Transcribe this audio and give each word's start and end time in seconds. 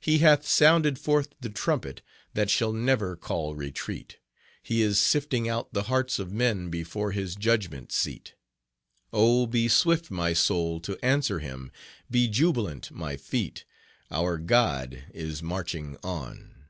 "He 0.00 0.18
hath 0.18 0.44
sounded 0.46 0.98
forth 0.98 1.32
the 1.40 1.48
trumpet 1.48 2.02
that 2.34 2.50
shall 2.50 2.74
never 2.74 3.16
call 3.16 3.54
retreat; 3.54 4.18
He 4.62 4.82
is 4.82 4.98
sifting 5.00 5.48
out 5.48 5.72
the 5.72 5.84
hearts 5.84 6.18
of 6.18 6.30
men 6.30 6.68
before 6.68 7.12
his 7.12 7.36
judgment 7.36 7.90
seat; 7.90 8.34
Oh! 9.14 9.46
be 9.46 9.66
swift 9.66 10.10
my 10.10 10.34
soul 10.34 10.78
to 10.80 11.02
answer 11.02 11.38
him! 11.38 11.72
be 12.10 12.28
jubilant 12.28 12.90
my 12.90 13.16
feet! 13.16 13.64
Our 14.10 14.36
God 14.36 15.04
is 15.08 15.42
marching 15.42 15.96
on. 16.04 16.66